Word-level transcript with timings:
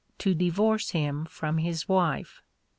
to 0.17 0.33
divorce 0.33 0.89
him 0.93 1.25
from 1.25 1.59
his 1.59 1.87
wife. 1.87 2.41